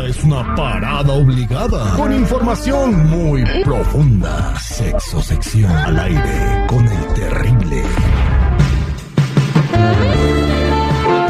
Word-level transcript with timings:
Es 0.00 0.24
una 0.24 0.54
parada 0.54 1.12
obligada 1.12 1.94
con 1.96 2.12
información 2.12 3.08
muy 3.08 3.44
profunda. 3.62 4.58
Sexo 4.58 5.20
sección 5.20 5.70
al 5.70 5.98
aire 5.98 6.66
con 6.66 6.86
el 6.86 7.14
terrible. 7.14 7.82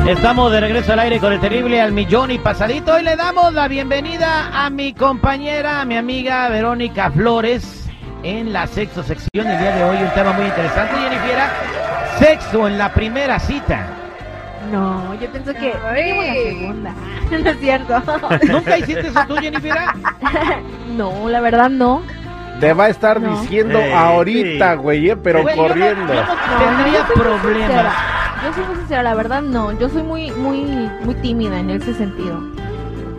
Estamos 0.06 0.52
de 0.52 0.60
regreso 0.60 0.92
al 0.92 1.00
aire 1.00 1.18
con 1.18 1.32
el 1.32 1.40
terrible 1.40 1.80
al 1.80 1.92
millón 1.92 2.30
y 2.30 2.38
pasadito. 2.38 2.94
Hoy 2.94 3.02
le 3.02 3.16
damos 3.16 3.52
la 3.52 3.68
bienvenida 3.68 4.64
a 4.64 4.70
mi 4.70 4.94
compañera, 4.94 5.84
mi 5.84 5.96
amiga 5.96 6.48
Verónica 6.48 7.10
Flores 7.10 7.88
en 8.22 8.52
la 8.52 8.66
sexo 8.68 9.02
sección. 9.02 9.46
El 9.46 9.58
día 9.58 9.76
de 9.76 9.84
hoy 9.84 9.96
un 9.96 10.14
tema 10.14 10.32
muy 10.32 10.46
interesante, 10.46 10.94
Jennifer. 10.94 11.38
Sexo 12.18 12.68
en 12.68 12.78
la 12.78 12.94
primera 12.94 13.38
cita. 13.38 14.01
No, 14.70 15.14
yo 15.14 15.28
pienso 15.30 15.52
que 15.54 15.72
la 15.74 15.94
segunda. 15.94 16.94
No 17.30 17.50
es 17.50 17.58
cierto. 17.60 18.02
¿Nunca 18.50 18.78
hiciste 18.78 19.08
eso 19.08 19.20
tú, 19.26 19.36
Jennifer? 19.36 19.72
No, 20.96 21.28
la 21.28 21.40
verdad 21.40 21.70
no. 21.70 22.02
Te 22.60 22.72
va 22.74 22.84
a 22.84 22.88
estar 22.88 23.20
No. 23.20 23.40
diciendo 23.40 23.78
Ey, 23.78 23.92
ahorita, 23.92 24.72
sí. 24.74 24.78
güey, 24.78 25.10
eh, 25.10 25.16
pero 25.16 25.42
Güey, 25.42 25.56
yo 25.56 25.62
no- 25.62 25.68
corriendo. 25.68 26.12
yo 26.14 26.20
no 26.22 26.34
No, 26.34 26.74
tendría 26.76 27.08
yo 27.08 27.14
problemas. 27.14 27.56
sincera. 27.56 27.92
Yo 28.44 28.52
soy 28.54 28.64
muy 28.66 28.76
sincera, 28.76 29.02
la 29.02 29.14
verdad 29.14 29.42
no. 29.42 29.72
Yo 29.78 29.88
soy 29.88 30.02
muy, 30.02 30.30
muy, 30.32 30.60
muy 31.04 31.14
tímida 31.16 31.58
en 31.58 31.70
ese 31.70 31.94
sentido. 31.94 32.40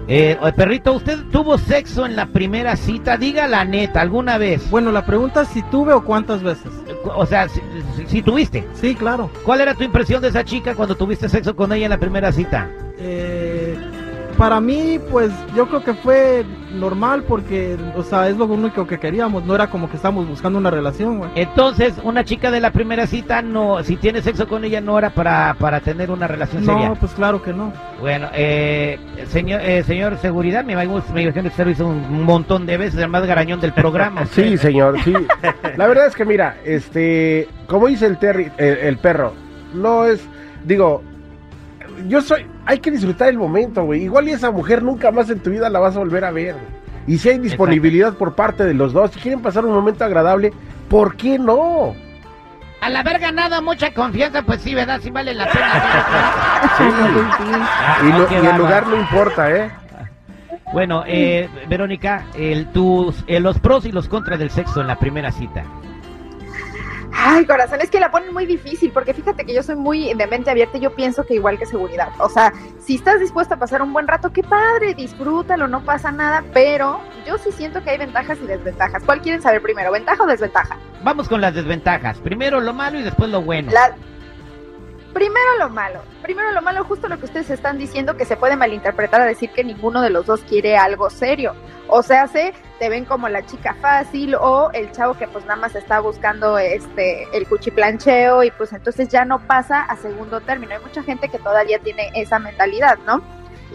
Eh, 0.07 0.37
perrito, 0.55 0.93
¿usted 0.93 1.17
tuvo 1.31 1.57
sexo 1.57 2.05
en 2.05 2.15
la 2.15 2.25
primera 2.25 2.75
cita? 2.75 3.15
Diga 3.17 3.47
la 3.47 3.63
neta, 3.63 4.01
¿alguna 4.01 4.37
vez? 4.37 4.69
Bueno, 4.69 4.91
la 4.91 5.05
pregunta 5.05 5.43
es 5.43 5.47
si 5.49 5.61
tuve 5.63 5.93
o 5.93 6.03
cuántas 6.03 6.43
veces. 6.43 6.71
O 7.15 7.25
sea, 7.25 7.47
si, 7.47 7.61
si- 7.95 8.05
si 8.07 8.21
tuviste. 8.21 8.67
Sí, 8.73 8.95
claro. 8.95 9.29
¿Cuál 9.45 9.61
era 9.61 9.73
tu 9.75 9.83
impresión 9.83 10.21
de 10.21 10.27
esa 10.27 10.43
chica 10.43 10.75
cuando 10.75 10.95
tuviste 10.95 11.29
sexo 11.29 11.55
con 11.55 11.71
ella 11.71 11.85
en 11.85 11.91
la 11.91 11.97
primera 11.99 12.31
cita? 12.31 12.69
Eh, 12.97 13.32
para 14.43 14.59
mí, 14.59 14.99
pues 15.09 15.31
yo 15.55 15.69
creo 15.69 15.85
que 15.85 15.93
fue 15.93 16.43
normal 16.73 17.23
porque, 17.25 17.77
o 17.95 18.03
sea, 18.03 18.27
es 18.27 18.35
lo 18.35 18.43
único 18.43 18.85
que 18.85 18.99
queríamos. 18.99 19.45
No 19.45 19.55
era 19.55 19.69
como 19.69 19.89
que 19.89 19.95
estábamos 19.95 20.27
buscando 20.27 20.59
una 20.59 20.69
relación, 20.69 21.19
güey. 21.19 21.31
Entonces, 21.35 21.93
una 22.03 22.25
chica 22.25 22.51
de 22.51 22.59
la 22.59 22.71
primera 22.71 23.07
cita, 23.07 23.41
no, 23.41 23.81
si 23.85 23.95
tiene 23.95 24.21
sexo 24.21 24.45
con 24.49 24.65
ella, 24.65 24.81
no 24.81 24.99
era 24.99 25.11
para, 25.11 25.55
para 25.57 25.79
tener 25.79 26.11
una 26.11 26.27
relación 26.27 26.65
seria. 26.65 26.89
No, 26.89 26.95
pues 26.95 27.13
claro 27.13 27.41
que 27.41 27.53
no. 27.53 27.71
Bueno, 28.01 28.27
eh, 28.33 28.99
señor, 29.27 29.61
eh, 29.61 29.81
señor 29.83 30.17
seguridad, 30.17 30.65
me 30.65 30.73
imagino 30.73 31.01
que 31.05 31.47
usted 31.47 31.63
lo 31.63 31.71
hizo 31.71 31.87
un 31.87 32.23
montón 32.23 32.65
de 32.65 32.75
veces, 32.75 32.99
el 32.99 33.07
más 33.07 33.25
garañón 33.25 33.61
del 33.61 33.71
programa. 33.71 34.25
Sí, 34.33 34.57
señor, 34.57 34.99
sí. 35.05 35.13
La 35.77 35.87
verdad 35.87 36.07
es 36.07 36.15
que 36.15 36.25
mira, 36.25 36.57
este, 36.65 37.47
como 37.65 37.87
dice 37.87 38.07
el 38.07 38.17
Terry, 38.17 38.51
el, 38.57 38.77
el 38.77 38.97
perro, 38.97 39.35
no 39.73 40.05
es, 40.05 40.27
digo, 40.65 41.01
yo 42.07 42.21
soy, 42.21 42.45
hay 42.65 42.79
que 42.79 42.91
disfrutar 42.91 43.29
el 43.29 43.37
momento, 43.37 43.83
güey. 43.83 44.03
Igual 44.03 44.27
y 44.27 44.31
esa 44.31 44.51
mujer 44.51 44.83
nunca 44.83 45.11
más 45.11 45.29
en 45.29 45.39
tu 45.39 45.49
vida 45.49 45.69
la 45.69 45.79
vas 45.79 45.95
a 45.95 45.99
volver 45.99 46.25
a 46.25 46.31
ver. 46.31 46.55
Y 47.07 47.17
si 47.17 47.29
hay 47.29 47.39
disponibilidad 47.39 48.13
por 48.13 48.33
parte 48.35 48.63
de 48.65 48.73
los 48.73 48.93
dos, 48.93 49.11
si 49.11 49.19
quieren 49.19 49.41
pasar 49.41 49.65
un 49.65 49.73
momento 49.73 50.05
agradable, 50.05 50.53
¿por 50.89 51.15
qué 51.17 51.37
no? 51.37 51.93
Al 52.81 52.95
haber 52.95 53.19
ganado 53.19 53.61
mucha 53.61 53.93
confianza, 53.93 54.41
pues 54.41 54.61
sí, 54.61 54.73
¿verdad? 54.75 54.99
Sí 55.01 55.09
vale 55.09 55.33
la 55.33 55.49
pena. 55.49 55.83
Sí. 56.77 56.83
Y, 58.07 58.11
lo- 58.17 58.27
qué 58.27 58.41
y 58.41 58.45
el 58.47 58.57
lugar 58.57 58.87
no 58.87 58.95
importa, 58.95 59.51
¿eh? 59.51 59.69
Bueno, 60.73 61.03
eh, 61.05 61.47
Verónica, 61.69 62.25
el, 62.33 62.65
tus, 62.67 63.23
eh, 63.27 63.39
los 63.39 63.59
pros 63.59 63.85
y 63.85 63.91
los 63.91 64.07
contras 64.07 64.39
del 64.39 64.49
sexo 64.49 64.81
en 64.81 64.87
la 64.87 64.95
primera 64.97 65.31
cita. 65.31 65.63
Ay, 67.25 67.45
corazón, 67.45 67.79
es 67.81 67.89
que 67.89 68.01
la 68.01 68.11
ponen 68.11 68.33
muy 68.33 68.45
difícil, 68.45 68.91
porque 68.91 69.13
fíjate 69.13 69.45
que 69.45 69.53
yo 69.53 69.63
soy 69.63 69.75
muy 69.77 70.13
de 70.13 70.27
mente 70.27 70.51
abierta 70.51 70.77
y 70.77 70.81
yo 70.81 70.93
pienso 70.93 71.25
que 71.25 71.35
igual 71.35 71.57
que 71.57 71.65
seguridad. 71.65 72.09
O 72.19 72.27
sea, 72.27 72.51
si 72.79 72.95
estás 72.95 73.21
dispuesta 73.21 73.55
a 73.55 73.59
pasar 73.59 73.81
un 73.81 73.93
buen 73.93 74.07
rato, 74.07 74.33
qué 74.33 74.43
padre, 74.43 74.93
disfrútalo, 74.93 75.67
no 75.69 75.85
pasa 75.85 76.11
nada, 76.11 76.43
pero 76.53 76.99
yo 77.25 77.37
sí 77.37 77.51
siento 77.53 77.81
que 77.81 77.91
hay 77.91 77.97
ventajas 77.97 78.37
y 78.43 78.45
desventajas. 78.45 79.03
¿Cuál 79.05 79.21
quieren 79.21 79.41
saber 79.41 79.61
primero, 79.61 79.91
ventaja 79.91 80.21
o 80.21 80.27
desventaja? 80.27 80.77
Vamos 81.01 81.29
con 81.29 81.39
las 81.39 81.55
desventajas. 81.55 82.17
Primero 82.19 82.59
lo 82.59 82.73
malo 82.73 82.99
y 82.99 83.03
después 83.03 83.29
lo 83.29 83.41
bueno. 83.41 83.71
La- 83.71 83.95
Primero 85.13 85.57
lo 85.59 85.69
malo. 85.69 86.01
Primero 86.23 86.51
lo 86.51 86.61
malo, 86.61 86.83
justo 86.85 87.07
lo 87.07 87.19
que 87.19 87.25
ustedes 87.25 87.51
están 87.51 87.77
diciendo, 87.77 88.17
que 88.17 88.25
se 88.25 88.35
puede 88.35 88.55
malinterpretar 88.55 89.21
a 89.21 89.25
decir 89.25 89.51
que 89.51 89.63
ninguno 89.63 90.01
de 90.01 90.09
los 90.09 90.25
dos 90.25 90.41
quiere 90.41 90.75
algo 90.75 91.09
serio. 91.11 91.53
O 91.87 92.01
sea, 92.01 92.27
se 92.27 92.53
te 92.79 92.89
ven 92.89 93.05
como 93.05 93.29
la 93.29 93.45
chica 93.45 93.75
fácil 93.79 94.33
o 94.35 94.71
el 94.71 94.91
chavo 94.91 95.13
que 95.13 95.27
pues 95.27 95.45
nada 95.45 95.57
más 95.57 95.75
está 95.75 95.99
buscando 95.99 96.57
este 96.57 97.27
el 97.37 97.47
cuchiplancheo 97.47 98.43
y 98.43 98.51
pues 98.51 98.73
entonces 98.73 99.09
ya 99.09 99.23
no 99.25 99.45
pasa 99.45 99.83
a 99.83 99.95
segundo 99.97 100.41
término. 100.41 100.73
Hay 100.73 100.81
mucha 100.81 101.03
gente 101.03 101.29
que 101.29 101.37
todavía 101.37 101.77
tiene 101.79 102.09
esa 102.15 102.39
mentalidad, 102.39 102.97
¿no? 103.05 103.21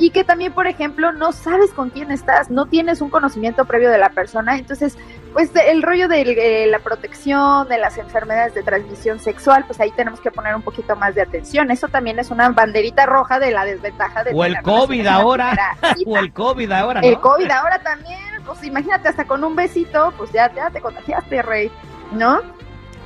Y 0.01 0.11
que 0.11 0.25
también, 0.25 0.53
por 0.53 0.67
ejemplo, 0.67 1.13
no 1.13 1.33
sabes 1.33 1.71
con 1.73 1.91
quién 1.91 2.11
estás, 2.11 2.51
no 2.51 2.67
tienes 2.67 3.01
un 3.01 3.11
conocimiento 3.11 3.65
previo 3.65 3.91
de 3.91 3.99
la 3.99 4.11
persona, 4.11 4.57
entonces 4.57 4.97
pues 5.33 5.51
el 5.55 5.83
rollo 5.83 6.09
de 6.09 6.23
eh, 6.23 6.67
la 6.69 6.79
protección 6.79 7.69
de 7.69 7.79
las 7.79 7.99
enfermedades 7.99 8.55
de 8.55 8.63
transmisión 8.63 9.19
sexual, 9.21 9.65
pues 9.67 9.79
ahí 9.81 9.91
tenemos 9.93 10.21
que 10.21 10.31
poner 10.31 10.55
un 10.55 10.63
poquito 10.63 10.97
más 10.97 11.15
de 11.15 11.23
atención. 11.23 11.71
Eso 11.71 11.89
también 11.89 12.19
es 12.19 12.31
una 12.31 12.49
banderita 12.49 13.07
roja 13.07 13.39
de 13.39 13.51
la 13.51 13.65
desventaja 13.65 14.25
de 14.25 14.33
O 14.35 14.45
el 14.45 14.61
COVID 14.63 15.07
ahora. 15.07 15.57
O 16.07 16.17
el 16.19 16.33
COVID 16.33 16.73
ahora, 16.73 17.01
¿no? 17.01 17.07
El 17.07 17.21
COVID 17.21 17.51
ahora 17.51 17.79
también, 17.81 18.19
pues 18.47 18.63
imagínate, 18.65 19.09
hasta 19.09 19.25
con 19.25 19.45
un 19.45 19.55
besito, 19.55 20.13
pues 20.17 20.33
ya, 20.33 20.53
ya 20.55 20.71
te 20.71 20.81
contagiaste, 20.81 21.43
rey, 21.43 21.71
¿no? 22.13 22.41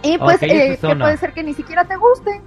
Y 0.02 0.18
pues 0.18 0.36
Ok, 0.36 0.42
esa 0.44 0.54
eh, 0.54 0.78
que 0.80 0.96
puede 0.96 1.16
ser 1.16 1.32
que 1.32 1.42
ni 1.42 1.54
siquiera 1.54 1.84
te 1.84 1.96
guste. 1.96 2.40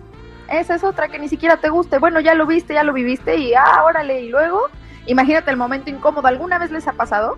Esa 0.49 0.75
es 0.75 0.83
otra, 0.83 1.07
que 1.07 1.17
ni 1.19 1.27
siquiera 1.27 1.57
te 1.57 1.69
guste. 1.69 1.97
Bueno, 1.99 2.19
ya 2.19 2.33
lo 2.35 2.45
viste, 2.45 2.73
ya 2.73 2.83
lo 2.83 2.93
viviste 2.93 3.35
y 3.37 3.53
ah, 3.55 3.83
órale, 3.83 4.21
y 4.21 4.29
luego, 4.29 4.61
imagínate 5.07 5.49
el 5.51 5.57
momento 5.57 5.89
incómodo. 5.89 6.27
¿Alguna 6.27 6.59
vez 6.59 6.71
les 6.71 6.87
ha 6.87 6.93
pasado? 6.93 7.37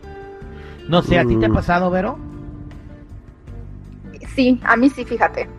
No 0.88 1.02
sé, 1.02 1.20
¿a 1.20 1.26
ti 1.26 1.36
te 1.38 1.46
ha 1.46 1.50
Mm. 1.50 1.54
pasado, 1.54 1.90
Vero? 1.90 2.18
Sí, 4.38 4.60
a 4.64 4.78
mí 4.78 4.88
sí, 4.92 5.04
fíjate. 5.04 5.50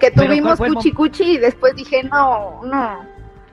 Que 0.00 0.10
tuvimos 0.10 0.56
¿cuál 0.56 0.56
fue 0.56 0.66
el 0.68 0.72
mo- 0.72 0.78
cuchi 0.80 0.92
cuchi 0.92 1.24
y 1.34 1.38
después 1.38 1.74
dije, 1.76 2.02
no, 2.04 2.62
no. 2.64 3.04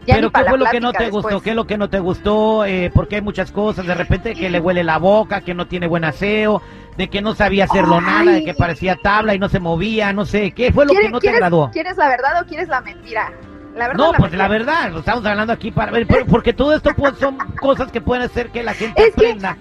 Ya 0.05 0.15
Pero 0.15 0.31
¿qué 0.31 0.43
fue 0.45 0.57
lo 0.57 0.65
que 0.67 0.79
no 0.79 0.93
te 0.93 1.09
gustó? 1.09 1.41
¿Qué 1.41 1.49
es 1.49 1.55
lo 1.57 1.67
que 1.67 1.77
no 1.77 1.89
te 1.89 1.99
gustó? 1.99 2.63
Eh, 2.65 2.89
porque 2.95 3.17
hay 3.17 3.21
muchas 3.21 3.51
cosas, 3.51 3.85
de 3.85 3.93
repente 3.93 4.33
que 4.33 4.49
le 4.49 4.59
huele 4.61 4.85
la 4.85 4.97
boca, 4.97 5.41
que 5.41 5.53
no 5.53 5.67
tiene 5.67 5.85
buen 5.87 6.05
aseo, 6.05 6.61
de 6.95 7.09
que 7.09 7.21
no 7.21 7.35
sabía 7.35 7.65
hacerlo 7.65 7.95
Ay. 7.95 8.05
nada, 8.05 8.31
de 8.31 8.45
que 8.45 8.53
parecía 8.53 8.95
tabla 8.95 9.35
y 9.35 9.39
no 9.39 9.49
se 9.49 9.59
movía, 9.59 10.13
no 10.13 10.25
sé. 10.25 10.51
¿Qué 10.51 10.71
fue 10.71 10.85
lo 10.85 10.91
que 10.91 10.95
¿Quieres- 10.99 11.11
no 11.11 11.19
te 11.19 11.29
agradó? 11.29 11.69
¿Quieres 11.73 11.97
la 11.97 12.07
verdad 12.07 12.41
o 12.41 12.45
quieres 12.47 12.69
la 12.69 12.79
mentira? 12.79 13.33
La 13.75 13.87
verdad 13.89 13.97
No, 14.05 14.11
la 14.13 14.17
pues 14.17 14.33
la 14.33 14.47
verdad, 14.47 14.91
lo 14.91 14.99
estamos 14.99 15.25
hablando 15.25 15.51
aquí 15.53 15.71
para 15.71 15.91
ver, 15.91 16.07
por- 16.07 16.25
porque 16.25 16.53
todo 16.53 16.73
esto 16.73 16.91
pues, 16.95 17.15
son 17.17 17.37
cosas 17.59 17.91
que 17.91 17.99
pueden 17.99 18.23
hacer 18.23 18.49
que 18.49 18.63
la 18.63 18.73
gente 18.73 19.01
Es 19.03 19.13
que- 19.13 19.27
aprenda. 19.27 19.57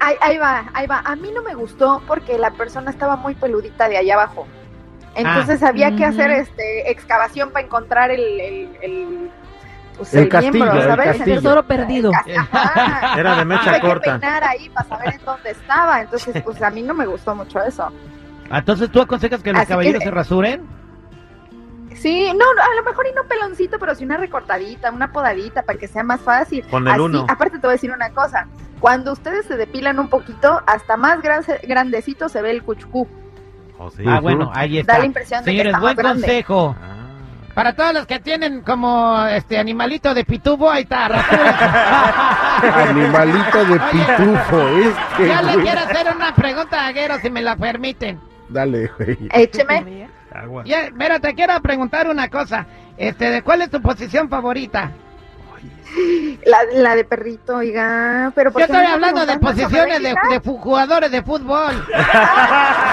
Ahí, 0.00 0.14
ahí 0.20 0.38
va, 0.38 0.64
ahí 0.74 0.86
va. 0.86 1.00
A 1.04 1.16
mí 1.16 1.30
no 1.34 1.42
me 1.42 1.54
gustó 1.54 2.02
porque 2.06 2.38
la 2.38 2.50
persona 2.50 2.90
estaba 2.90 3.16
muy 3.16 3.34
peludita 3.34 3.88
de 3.88 3.96
allá 3.98 4.14
abajo. 4.14 4.46
Entonces 5.14 5.62
había 5.62 5.96
que 5.96 6.04
hacer 6.04 6.30
este 6.30 6.90
excavación 6.90 7.50
para 7.50 7.64
encontrar 7.64 8.10
el, 8.10 8.20
el, 8.40 8.68
el, 8.82 9.30
pues, 9.96 10.12
El 10.12 10.24
el 10.24 10.28
castillo, 10.28 10.52
miembro, 10.52 10.76
el 10.82 10.88
¿sabes? 10.88 11.06
castillo. 11.06 11.24
Entonces, 11.24 11.42
Tesoro 11.42 11.62
perdido. 11.66 12.10
el 12.26 12.36
ajá. 12.36 13.18
Era 13.18 13.36
de 13.36 13.44
mecha 13.46 13.64
Tuve 13.64 13.80
que 13.80 13.86
corta. 13.86 14.18
peinar 14.18 14.44
ahí 14.44 14.68
para 14.68 14.88
saber 14.88 15.14
en 15.14 15.24
dónde 15.24 15.50
estaba. 15.52 16.00
Entonces, 16.02 16.42
pues 16.42 16.62
a 16.62 16.70
mí 16.70 16.82
no 16.82 16.92
me 16.92 17.06
gustó 17.06 17.34
mucho 17.34 17.62
eso. 17.62 17.90
Entonces, 18.50 18.90
¿tú 18.90 19.00
aconsejas 19.00 19.42
que 19.42 19.52
los 19.52 19.60
Así 19.60 19.66
que- 19.68 19.72
caballeros 19.72 20.02
se 20.02 20.10
rasuren? 20.10 20.66
Sí, 21.96 22.26
no, 22.32 22.54
no, 22.54 22.62
a 22.62 22.74
lo 22.76 22.82
mejor 22.84 23.06
y 23.10 23.14
no 23.14 23.24
peloncito, 23.24 23.78
pero 23.78 23.94
sí 23.94 24.04
una 24.04 24.16
recortadita, 24.16 24.90
una 24.90 25.10
podadita 25.12 25.62
para 25.62 25.78
que 25.78 25.88
sea 25.88 26.02
más 26.02 26.20
fácil. 26.20 26.64
Con 26.70 26.86
el 26.86 26.92
Así, 26.94 27.00
uno. 27.00 27.26
Aparte 27.28 27.58
te 27.58 27.66
voy 27.66 27.70
a 27.70 27.72
decir 27.72 27.90
una 27.90 28.10
cosa, 28.10 28.46
cuando 28.80 29.12
ustedes 29.12 29.46
se 29.46 29.56
depilan 29.56 29.98
un 29.98 30.08
poquito, 30.08 30.62
hasta 30.66 30.96
más 30.96 31.22
gran- 31.22 31.42
grandecito 31.66 32.28
se 32.28 32.42
ve 32.42 32.50
el 32.52 32.62
cuchucú. 32.62 33.08
Oh, 33.78 33.90
sí. 33.90 34.04
Ah, 34.06 34.20
bueno, 34.20 34.50
ahí 34.54 34.74
Da 34.76 34.80
está. 34.80 34.98
la 34.98 35.04
impresión 35.06 35.40
de 35.40 35.44
que 35.44 35.50
Señores, 35.50 35.72
está 35.72 35.80
buen 35.80 35.96
más 35.96 36.12
consejo. 36.12 36.76
Ah. 36.80 36.92
Para 37.54 37.74
todos 37.74 37.94
los 37.94 38.06
que 38.06 38.20
tienen 38.20 38.60
como 38.60 39.24
este 39.26 39.58
animalito 39.58 40.12
de 40.12 40.24
pitubo, 40.26 40.70
ahí 40.70 40.82
está. 40.82 41.06
Animalito 42.88 43.64
de 43.64 43.80
pitufo, 43.80 44.68
este, 44.68 45.28
Yo 45.28 45.42
le 45.42 45.52
güey. 45.54 45.64
quiero 45.66 45.80
hacer 45.80 46.14
una 46.14 46.34
pregunta 46.34 46.86
a 46.86 46.92
Guero, 46.92 47.18
si 47.20 47.30
me 47.30 47.40
la 47.42 47.56
permiten. 47.56 48.20
Dale, 48.48 48.90
güey. 48.98 49.16
Écheme. 49.32 50.08
Agua. 50.40 50.62
Ya, 50.66 50.90
mira, 50.94 51.18
te 51.20 51.34
quiero 51.34 51.60
preguntar 51.60 52.08
una 52.08 52.28
cosa. 52.28 52.66
Este, 52.96 53.30
¿de 53.30 53.42
cuál 53.42 53.62
es 53.62 53.70
tu 53.70 53.80
posición 53.82 54.28
favorita? 54.28 54.90
La, 56.44 56.58
la 56.74 56.94
de 56.94 57.04
perrito, 57.04 57.56
oiga. 57.56 58.30
Pero 58.34 58.52
¿por 58.52 58.60
Yo 58.60 58.66
estoy 58.66 58.84
hablando 58.84 59.24
de 59.24 59.38
posiciones 59.38 60.02
de, 60.02 60.14
de 60.30 60.40
fu- 60.40 60.58
jugadores 60.58 61.10
de 61.10 61.22
fútbol. 61.22 61.72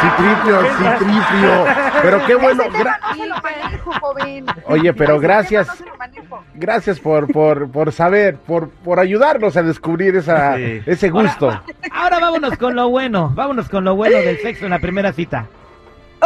Citripio, 0.02 0.62
citripio. 0.78 1.66
Pero 2.02 2.26
qué 2.26 2.36
bueno. 2.36 2.64
Ese 2.64 2.72
tema 2.72 2.84
gra- 2.84 3.00
no 3.10 3.16
se 3.16 3.28
lo 3.28 3.36
manejo, 3.42 3.92
joven. 4.00 4.46
Oye, 4.68 4.94
pero 4.94 5.16
Ese 5.16 5.22
tema 5.22 5.34
gracias. 5.34 5.68
no 5.68 5.74
se 5.76 5.86
lo 5.86 5.98
manejo. 5.98 6.44
Gracias 6.56 7.00
por, 7.00 7.32
por, 7.32 7.70
por 7.72 7.92
saber, 7.92 8.38
por, 8.38 8.70
por 8.70 9.00
ayudarnos 9.00 9.58
a 9.58 9.64
descubrir 9.64 10.16
esa, 10.16 10.56
Sí. 10.56 10.82
ese 10.86 11.10
gusto. 11.10 11.62
Ahora 11.92 12.20
vámonos 12.20 12.58
con 12.58 12.76
lo 12.76 12.90
bueno. 12.90 13.32
Vámonos 13.36 13.70
con 13.70 13.84
lo 13.84 13.96
bueno 13.96 14.18
del 14.18 14.38
sexo 14.40 14.66
en 14.66 14.72
la 14.72 14.80
primera 14.80 15.12
cita. 15.14 15.46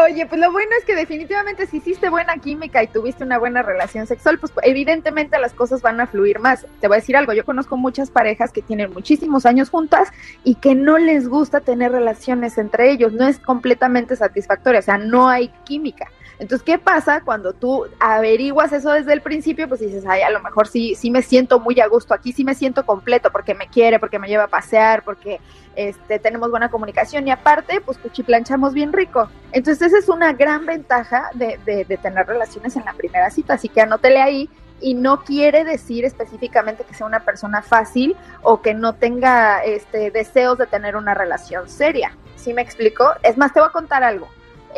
Oye, 0.05 0.27
pues 0.27 0.39
lo 0.39 0.51
bueno 0.51 0.69
es 0.77 0.85
que 0.85 0.95
definitivamente 0.95 1.65
si 1.65 1.77
hiciste 1.77 2.09
buena 2.09 2.37
química 2.37 2.83
y 2.83 2.87
tuviste 2.87 3.23
una 3.23 3.39
buena 3.39 3.63
relación 3.63 4.05
sexual, 4.05 4.37
pues 4.37 4.53
evidentemente 4.61 5.39
las 5.39 5.53
cosas 5.53 5.81
van 5.81 5.99
a 5.99 6.05
fluir 6.05 6.37
más. 6.37 6.67
Te 6.79 6.87
voy 6.87 6.97
a 6.97 6.99
decir 6.99 7.17
algo, 7.17 7.33
yo 7.33 7.43
conozco 7.43 7.77
muchas 7.77 8.11
parejas 8.11 8.51
que 8.51 8.61
tienen 8.61 8.93
muchísimos 8.93 9.47
años 9.47 9.71
juntas 9.71 10.09
y 10.43 10.53
que 10.53 10.75
no 10.75 10.99
les 10.99 11.27
gusta 11.27 11.61
tener 11.61 11.93
relaciones 11.93 12.59
entre 12.59 12.91
ellos, 12.91 13.11
no 13.11 13.27
es 13.27 13.39
completamente 13.39 14.15
satisfactoria, 14.15 14.81
o 14.81 14.83
sea, 14.83 14.99
no 14.99 15.29
hay 15.29 15.47
química. 15.63 16.11
Entonces, 16.39 16.63
¿qué 16.63 16.77
pasa 16.77 17.21
cuando 17.21 17.53
tú 17.53 17.85
averiguas 17.99 18.71
eso 18.71 18.91
desde 18.91 19.13
el 19.13 19.21
principio? 19.21 19.67
Pues 19.67 19.81
dices, 19.81 20.05
ay, 20.07 20.21
a 20.21 20.29
lo 20.29 20.39
mejor 20.41 20.67
sí, 20.67 20.93
sí 20.93 21.09
me 21.09 21.23
siento 21.23 21.59
muy 21.59 21.79
a 21.79 21.87
gusto 21.87 22.13
aquí, 22.13 22.31
sí 22.31 22.43
me 22.43 22.53
siento 22.53 22.85
completo 22.85 23.31
porque 23.31 23.55
me 23.55 23.67
quiere, 23.67 23.99
porque 23.99 24.19
me 24.19 24.27
lleva 24.27 24.43
a 24.43 24.47
pasear, 24.47 25.03
porque 25.03 25.39
este, 25.75 26.19
tenemos 26.19 26.51
buena 26.51 26.69
comunicación 26.69 27.27
y 27.27 27.31
aparte, 27.31 27.81
pues 27.81 27.97
cuchiplanchamos 27.97 28.73
bien 28.73 28.93
rico. 28.93 29.29
Entonces, 29.51 29.86
esa 29.87 29.97
es 29.97 30.09
una 30.09 30.33
gran 30.33 30.65
ventaja 30.65 31.29
de, 31.33 31.59
de, 31.65 31.85
de 31.85 31.97
tener 31.97 32.27
relaciones 32.27 32.75
en 32.75 32.85
la 32.85 32.93
primera 32.93 33.29
cita, 33.29 33.53
así 33.53 33.69
que 33.69 33.81
anótele 33.81 34.21
ahí 34.21 34.49
y 34.79 34.93
no 34.93 35.23
quiere 35.23 35.63
decir 35.63 36.05
específicamente 36.05 36.83
que 36.83 36.93
sea 36.93 37.07
una 37.07 37.21
persona 37.21 37.61
fácil 37.61 38.15
o 38.41 38.61
que 38.61 38.73
no 38.73 38.93
tenga 38.93 39.63
este, 39.63 40.11
deseos 40.11 40.57
de 40.57 40.67
tener 40.67 40.95
una 40.95 41.13
relación 41.13 41.67
seria. 41.67 42.11
¿Sí 42.35 42.53
me 42.53 42.61
explico? 42.61 43.09
Es 43.23 43.37
más, 43.37 43.53
te 43.53 43.59
voy 43.59 43.69
a 43.69 43.71
contar 43.71 44.03
algo. 44.03 44.29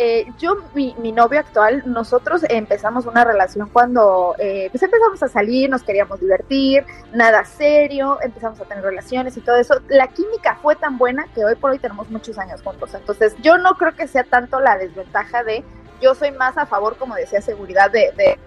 Eh, 0.01 0.31
yo, 0.39 0.55
mi, 0.73 0.95
mi, 0.99 1.11
novio 1.11 1.41
actual, 1.41 1.83
nosotros 1.85 2.45
empezamos 2.47 3.05
una 3.05 3.25
relación 3.25 3.67
cuando 3.67 4.33
eh, 4.39 4.69
pues 4.71 4.81
empezamos 4.81 5.21
a 5.21 5.27
salir, 5.27 5.69
nos 5.69 5.83
queríamos 5.83 6.21
divertir, 6.21 6.85
nada 7.11 7.43
serio, 7.43 8.17
empezamos 8.21 8.61
a 8.61 8.63
tener 8.63 8.81
relaciones 8.81 9.35
y 9.35 9.41
todo 9.41 9.57
eso. 9.57 9.81
La 9.89 10.07
química 10.07 10.57
fue 10.61 10.77
tan 10.77 10.97
buena 10.97 11.25
que 11.35 11.43
hoy 11.43 11.55
por 11.55 11.71
hoy 11.71 11.79
tenemos 11.79 12.09
muchos 12.09 12.37
años 12.37 12.61
juntos. 12.61 12.93
Entonces, 12.93 13.35
yo 13.41 13.57
no 13.57 13.73
creo 13.73 13.93
que 13.93 14.07
sea 14.07 14.23
tanto 14.23 14.61
la 14.61 14.77
desventaja 14.77 15.43
de, 15.43 15.65
yo 16.01 16.15
soy 16.15 16.31
más 16.31 16.57
a 16.57 16.65
favor, 16.65 16.95
como 16.95 17.15
decía, 17.15 17.41
seguridad 17.41 17.91
de, 17.91 18.13
de 18.15 18.39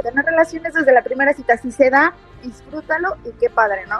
tener 0.00 0.24
relaciones 0.24 0.74
desde 0.74 0.92
la 0.92 1.02
primera 1.02 1.32
cita. 1.32 1.56
Si 1.56 1.72
se 1.72 1.90
da, 1.90 2.14
disfrútalo 2.40 3.16
y 3.24 3.32
qué 3.32 3.50
padre, 3.50 3.84
¿no? 3.88 3.98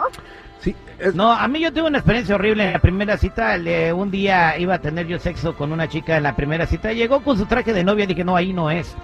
Es... 1.01 1.15
No, 1.15 1.31
a 1.31 1.47
mí 1.47 1.59
yo 1.59 1.73
tuve 1.73 1.87
una 1.87 1.97
experiencia 1.97 2.35
horrible 2.35 2.65
en 2.65 2.73
la 2.73 2.79
primera 2.79 3.17
cita. 3.17 3.57
Le, 3.57 3.91
un 3.91 4.11
día 4.11 4.57
iba 4.57 4.75
a 4.75 4.79
tener 4.79 5.07
yo 5.07 5.17
sexo 5.19 5.55
con 5.55 5.71
una 5.71 5.87
chica 5.87 6.17
en 6.17 6.23
la 6.23 6.35
primera 6.35 6.67
cita. 6.67 6.93
Llegó 6.93 7.23
con 7.23 7.37
su 7.37 7.45
traje 7.45 7.73
de 7.73 7.83
novia 7.83 8.03
y 8.03 8.07
dije, 8.07 8.23
no, 8.23 8.35
ahí 8.35 8.53
no 8.53 8.69
es. 8.69 8.95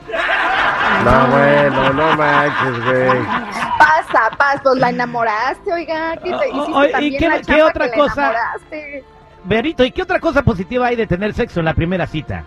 No, 1.03 1.27
bueno, 1.27 1.93
no 1.93 2.15
manches, 2.15 2.85
güey. 2.85 3.25
Pasa, 3.77 4.29
pasa, 4.37 4.61
pues 4.63 4.77
la 4.77 4.89
enamoraste, 4.89 5.73
oiga. 5.73 6.15
¿Qué 6.17 6.31
te 6.31 6.49
hiciste 6.49 6.71
oh, 6.73 6.87
también 6.89 7.13
¿Y 7.13 7.17
qué, 7.17 7.29
la 7.29 7.41
qué 7.41 7.63
otra 7.63 7.91
que 7.91 7.97
cosa? 7.97 8.33
Berito, 9.43 9.83
¿y 9.83 9.91
qué 9.91 10.01
otra 10.01 10.19
cosa 10.19 10.43
positiva 10.43 10.87
hay 10.87 10.95
de 10.95 11.07
tener 11.07 11.33
sexo 11.33 11.59
en 11.59 11.65
la 11.65 11.73
primera 11.73 12.05
cita? 12.05 12.43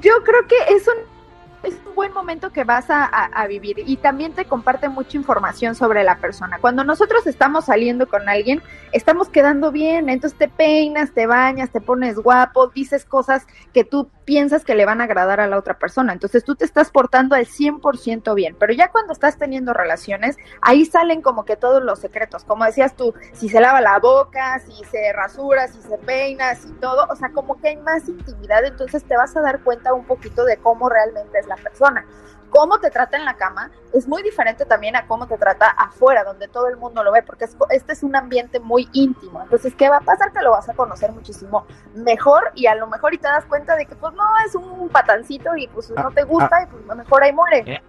Yo 0.00 0.12
creo 0.24 0.46
que 0.46 0.74
es 0.74 0.86
un 0.88 1.19
es 1.62 1.74
un 1.86 1.94
buen 1.94 2.12
momento 2.12 2.50
que 2.50 2.64
vas 2.64 2.90
a, 2.90 3.04
a, 3.04 3.46
vivir 3.46 3.82
y 3.86 3.96
también 3.96 4.32
te 4.32 4.44
comparte 4.44 4.88
mucha 4.88 5.16
información 5.16 5.74
sobre 5.74 6.04
la 6.04 6.16
persona. 6.18 6.58
Cuando 6.60 6.84
nosotros 6.84 7.26
estamos 7.26 7.66
saliendo 7.66 8.08
con 8.08 8.28
alguien, 8.28 8.62
estamos 8.92 9.28
quedando 9.28 9.70
bien, 9.70 10.08
entonces 10.08 10.38
te 10.38 10.48
peinas, 10.48 11.12
te 11.12 11.26
bañas, 11.26 11.70
te 11.70 11.80
pones 11.80 12.16
guapo, 12.16 12.68
dices 12.68 13.04
cosas 13.04 13.46
que 13.72 13.84
tú 13.84 14.08
piensas 14.30 14.62
que 14.62 14.76
le 14.76 14.86
van 14.86 15.00
a 15.00 15.04
agradar 15.04 15.40
a 15.40 15.48
la 15.48 15.58
otra 15.58 15.76
persona. 15.76 16.12
Entonces 16.12 16.44
tú 16.44 16.54
te 16.54 16.64
estás 16.64 16.92
portando 16.92 17.34
al 17.34 17.46
100% 17.46 18.32
bien, 18.36 18.54
pero 18.56 18.72
ya 18.72 18.92
cuando 18.92 19.12
estás 19.12 19.36
teniendo 19.36 19.72
relaciones, 19.72 20.36
ahí 20.62 20.84
salen 20.84 21.20
como 21.20 21.44
que 21.44 21.56
todos 21.56 21.82
los 21.82 21.98
secretos. 21.98 22.44
Como 22.44 22.64
decías 22.64 22.94
tú, 22.94 23.12
si 23.32 23.48
se 23.48 23.60
lava 23.60 23.80
la 23.80 23.98
boca, 23.98 24.60
si 24.60 24.84
se 24.84 25.12
rasura, 25.12 25.66
si 25.66 25.82
se 25.82 25.98
peina, 25.98 26.54
si 26.54 26.70
todo, 26.74 27.08
o 27.10 27.16
sea, 27.16 27.30
como 27.32 27.60
que 27.60 27.70
hay 27.70 27.76
más 27.78 28.08
intimidad, 28.08 28.64
entonces 28.64 29.02
te 29.02 29.16
vas 29.16 29.36
a 29.36 29.40
dar 29.40 29.64
cuenta 29.64 29.94
un 29.94 30.04
poquito 30.04 30.44
de 30.44 30.58
cómo 30.58 30.88
realmente 30.88 31.36
es 31.40 31.48
la 31.48 31.56
persona. 31.56 32.06
Cómo 32.50 32.78
te 32.78 32.90
trata 32.90 33.16
en 33.16 33.24
la 33.24 33.34
cama 33.34 33.70
es 33.92 34.06
muy 34.06 34.22
diferente 34.22 34.64
también 34.64 34.96
a 34.96 35.06
cómo 35.06 35.26
te 35.26 35.36
trata 35.36 35.66
afuera, 35.66 36.24
donde 36.24 36.48
todo 36.48 36.68
el 36.68 36.76
mundo 36.76 37.02
lo 37.02 37.12
ve, 37.12 37.22
porque 37.22 37.44
es, 37.44 37.56
este 37.70 37.92
es 37.92 38.02
un 38.02 38.14
ambiente 38.16 38.60
muy 38.60 38.88
íntimo. 38.92 39.42
Entonces, 39.42 39.74
¿qué 39.74 39.88
va 39.88 39.98
a 39.98 40.00
pasar? 40.00 40.32
Que 40.32 40.42
lo 40.42 40.52
vas 40.52 40.68
a 40.68 40.74
conocer 40.74 41.12
muchísimo 41.12 41.66
mejor 41.94 42.50
y 42.54 42.66
a 42.66 42.74
lo 42.74 42.86
mejor 42.86 43.14
y 43.14 43.18
te 43.18 43.28
das 43.28 43.44
cuenta 43.46 43.76
de 43.76 43.86
que 43.86 43.94
pues 43.94 44.14
no 44.14 44.24
es 44.46 44.54
un 44.54 44.88
patancito 44.88 45.56
y 45.56 45.68
pues 45.68 45.90
no 45.90 46.10
te 46.10 46.24
gusta 46.24 46.50
ah, 46.52 46.62
y 46.62 46.66
pues 46.66 46.96
mejor 46.96 47.22
ahí 47.22 47.32
muere. 47.32 47.64
Eh. 47.66 47.82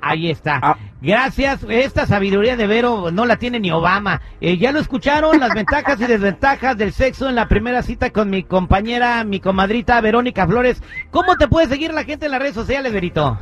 Ahí 0.00 0.30
está. 0.30 0.60
Ah. 0.62 0.76
Gracias. 1.00 1.64
Esta 1.68 2.06
sabiduría 2.06 2.56
de 2.56 2.66
Vero 2.66 3.10
no 3.10 3.26
la 3.26 3.36
tiene 3.36 3.60
ni 3.60 3.70
Obama. 3.70 4.20
Eh, 4.40 4.58
ya 4.58 4.72
lo 4.72 4.80
escucharon, 4.80 5.40
las 5.40 5.54
ventajas 5.54 6.00
y 6.00 6.06
desventajas 6.06 6.76
del 6.76 6.92
sexo 6.92 7.28
en 7.28 7.34
la 7.34 7.48
primera 7.48 7.82
cita 7.82 8.10
con 8.10 8.30
mi 8.30 8.44
compañera, 8.44 9.24
mi 9.24 9.40
comadrita 9.40 10.00
Verónica 10.00 10.46
Flores. 10.46 10.82
¿Cómo 11.10 11.36
te 11.36 11.48
puede 11.48 11.68
seguir 11.68 11.92
la 11.92 12.04
gente 12.04 12.26
en 12.26 12.32
las 12.32 12.40
redes 12.40 12.54
sociales, 12.54 12.92
Verito? 12.92 13.38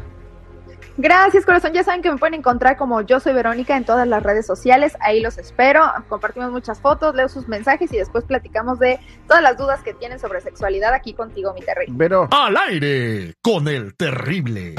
Gracias, 0.96 1.44
corazón. 1.44 1.72
Ya 1.72 1.82
saben 1.82 2.02
que 2.02 2.10
me 2.10 2.18
pueden 2.18 2.34
encontrar 2.34 2.76
como 2.76 3.00
yo 3.00 3.18
soy 3.18 3.32
Verónica 3.32 3.76
en 3.76 3.84
todas 3.84 4.06
las 4.06 4.22
redes 4.22 4.46
sociales. 4.46 4.96
Ahí 5.00 5.20
los 5.20 5.38
espero. 5.38 5.82
Compartimos 6.08 6.52
muchas 6.52 6.80
fotos, 6.80 7.14
leo 7.14 7.28
sus 7.28 7.48
mensajes 7.48 7.92
y 7.92 7.96
después 7.96 8.24
platicamos 8.24 8.78
de 8.78 9.00
todas 9.26 9.42
las 9.42 9.56
dudas 9.56 9.82
que 9.82 9.94
tienen 9.94 10.18
sobre 10.18 10.40
sexualidad 10.40 10.94
aquí 10.94 11.12
contigo, 11.14 11.52
mi 11.52 11.62
terrible. 11.62 11.94
Pero 11.98 12.28
al 12.30 12.56
aire 12.56 13.34
con 13.42 13.66
el 13.68 13.96
terrible. 13.96 14.74